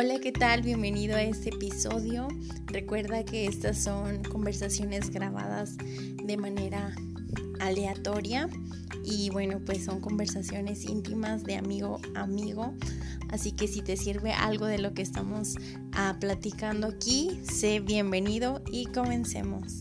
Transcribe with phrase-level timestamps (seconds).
[0.00, 0.62] Hola, ¿qué tal?
[0.62, 2.28] Bienvenido a este episodio.
[2.66, 6.94] Recuerda que estas son conversaciones grabadas de manera
[7.58, 8.48] aleatoria
[9.02, 12.74] y bueno, pues son conversaciones íntimas de amigo a amigo.
[13.30, 15.56] Así que si te sirve algo de lo que estamos
[15.94, 19.80] ah, platicando aquí, sé bienvenido y comencemos.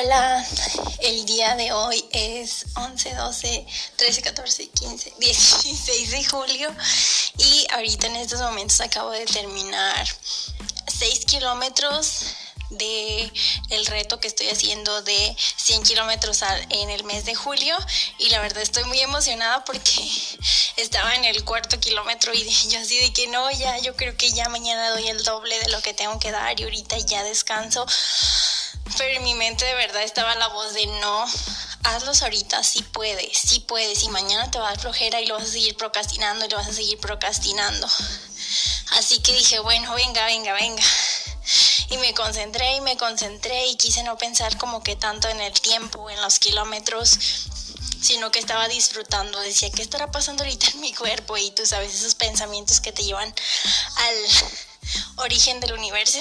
[0.00, 0.46] Hola,
[1.00, 3.66] el día de hoy es 11, 12,
[3.96, 6.72] 13, 14, 15, 16 de julio
[7.36, 10.06] y ahorita en estos momentos acabo de terminar
[10.86, 12.26] 6 kilómetros
[12.70, 13.32] de
[13.70, 17.76] el reto que estoy haciendo de 100 kilómetros en el mes de julio
[18.18, 19.90] y la verdad estoy muy emocionada porque
[20.76, 24.30] estaba en el cuarto kilómetro y yo así de que no, ya yo creo que
[24.30, 27.84] ya mañana doy el doble de lo que tengo que dar y ahorita ya descanso
[28.98, 31.24] pero en mi mente de verdad estaba la voz de no,
[31.84, 35.34] hazlos ahorita, sí puedes, sí puedes, y mañana te va a dar flojera y lo
[35.34, 37.86] vas a seguir procrastinando y lo vas a seguir procrastinando.
[38.92, 40.82] Así que dije, bueno, venga, venga, venga.
[41.90, 45.52] Y me concentré y me concentré y quise no pensar como que tanto en el
[45.52, 47.18] tiempo, en los kilómetros,
[48.02, 49.38] sino que estaba disfrutando.
[49.40, 51.36] Decía, ¿qué estará pasando ahorita en mi cuerpo?
[51.36, 53.32] Y tú sabes, esos pensamientos que te llevan
[53.96, 54.14] al
[55.16, 56.18] origen del universo.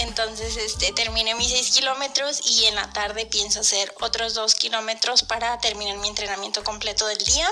[0.00, 5.22] Entonces, este, terminé mis 6 kilómetros y en la tarde pienso hacer otros 2 kilómetros
[5.22, 7.50] para terminar mi entrenamiento completo del día.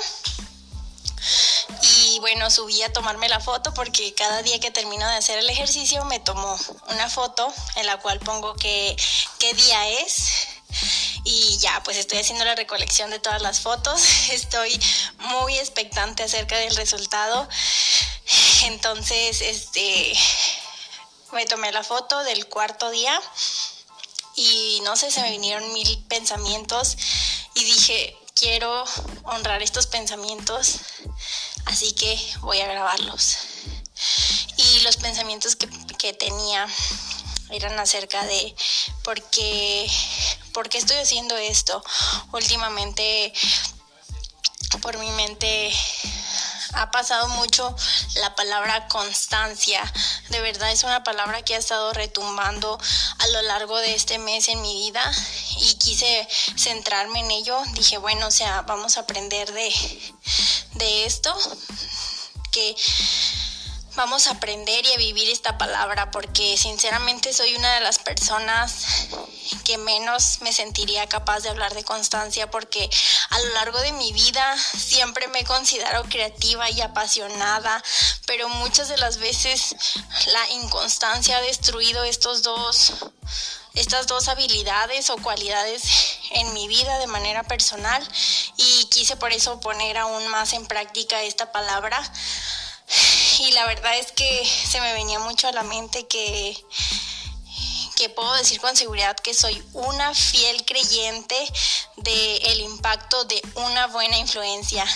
[1.82, 5.50] Y bueno, subí a tomarme la foto porque cada día que termino de hacer el
[5.50, 8.96] ejercicio me tomo una foto en la cual pongo qué,
[9.38, 10.48] qué día es.
[11.24, 14.00] Y ya, pues estoy haciendo la recolección de todas las fotos.
[14.30, 14.80] Estoy
[15.18, 17.46] muy expectante acerca del resultado.
[18.64, 20.14] Entonces, este,
[21.32, 23.20] me tomé la foto del cuarto día
[24.36, 26.96] y no sé, se me vinieron mil pensamientos
[27.54, 28.84] y dije, quiero
[29.24, 30.80] honrar estos pensamientos,
[31.66, 33.38] así que voy a grabarlos.
[34.56, 36.66] Y los pensamientos que, que tenía
[37.50, 38.54] eran acerca de
[39.02, 39.90] por qué,
[40.52, 41.82] por qué estoy haciendo esto.
[42.32, 43.32] Últimamente
[44.82, 45.72] por mi mente
[46.74, 47.74] ha pasado mucho
[48.16, 49.80] la palabra constancia.
[50.30, 52.78] De verdad es una palabra que ha estado retumbando
[53.18, 55.02] a lo largo de este mes en mi vida
[55.60, 57.60] y quise centrarme en ello.
[57.74, 59.72] Dije, bueno, o sea, vamos a aprender de,
[60.74, 61.36] de esto,
[62.50, 62.76] que
[63.98, 68.84] vamos a aprender y a vivir esta palabra porque sinceramente soy una de las personas
[69.64, 72.88] que menos me sentiría capaz de hablar de constancia porque
[73.30, 77.82] a lo largo de mi vida siempre me considero creativa y apasionada,
[78.24, 79.74] pero muchas de las veces
[80.28, 82.92] la inconstancia ha destruido estos dos
[83.74, 85.82] estas dos habilidades o cualidades
[86.30, 88.06] en mi vida de manera personal
[88.56, 92.00] y quise por eso poner aún más en práctica esta palabra
[93.40, 96.56] y la verdad es que se me venía mucho a la mente que
[97.96, 101.36] que puedo decir con seguridad que soy una fiel creyente
[101.96, 104.86] del impacto de una buena influencia.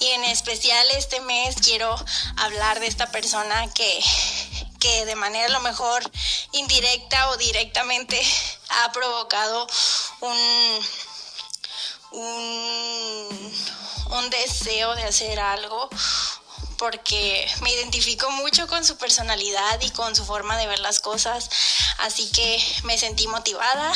[0.00, 1.94] Y en especial este mes quiero
[2.36, 4.04] hablar de esta persona que,
[4.78, 6.02] que de manera a lo mejor
[6.52, 8.20] indirecta o directamente
[8.68, 9.66] ha provocado
[10.20, 10.86] un,
[12.10, 13.54] un,
[14.10, 15.88] un deseo de hacer algo
[16.80, 21.50] porque me identifico mucho con su personalidad y con su forma de ver las cosas,
[21.98, 23.92] así que me sentí motivada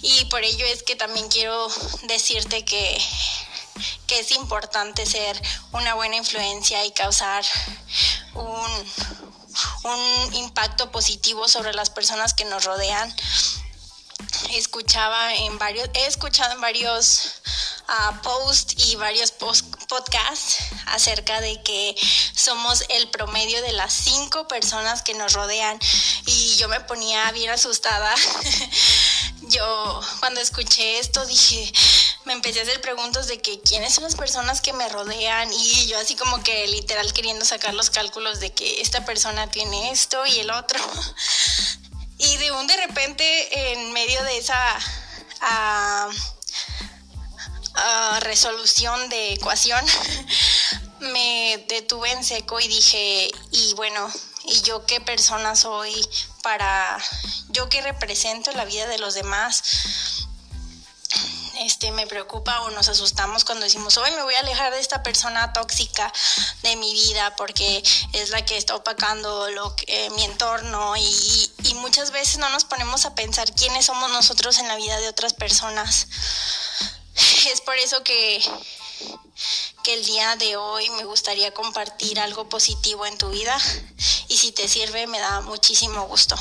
[0.00, 1.68] y por ello es que también quiero
[2.04, 2.98] decirte que,
[4.06, 5.40] que es importante ser
[5.72, 7.44] una buena influencia y causar
[8.32, 8.90] un,
[9.84, 13.14] un impacto positivo sobre las personas que nos rodean.
[14.52, 17.42] Escuchaba en varios, he escuchado en varios
[17.88, 19.30] uh, posts y varios
[19.90, 21.96] podcasts acerca de que
[22.32, 25.78] somos el promedio de las cinco personas que nos rodean
[26.26, 28.14] y yo me ponía bien asustada.
[29.42, 31.72] yo cuando escuché esto dije,
[32.24, 35.86] me empecé a hacer preguntas de que quiénes son las personas que me rodean y
[35.88, 40.24] yo así como que literal queriendo sacar los cálculos de que esta persona tiene esto
[40.24, 40.80] y el otro.
[42.22, 44.78] Y de un de repente en medio de esa...
[45.40, 46.12] Uh,
[48.20, 49.84] resolución de ecuación,
[51.00, 54.10] me detuve en seco y dije, y bueno,
[54.44, 55.94] ¿y yo qué persona soy
[56.42, 56.98] para,
[57.48, 59.62] yo qué represento la vida de los demás?
[61.60, 65.02] este, me preocupa o nos asustamos cuando decimos, hoy me voy a alejar de esta
[65.02, 66.10] persona tóxica
[66.62, 71.74] de mi vida porque es la que está opacando lo que, mi entorno y, y
[71.74, 75.34] muchas veces no nos ponemos a pensar quiénes somos nosotros en la vida de otras
[75.34, 76.06] personas.
[77.52, 78.40] Es por eso que
[79.82, 83.56] que el día de hoy me gustaría compartir algo positivo en tu vida
[84.28, 86.36] y si te sirve me da muchísimo gusto.